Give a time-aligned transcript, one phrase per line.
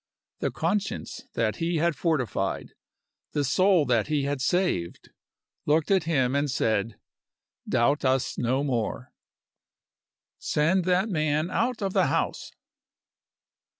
[0.39, 2.69] The conscience that he had fortified,
[3.33, 5.11] the soul that he had saved,
[5.67, 6.95] looked at him and said,
[7.69, 9.13] Doubt us no more!
[10.39, 12.51] "Send that man out of the house."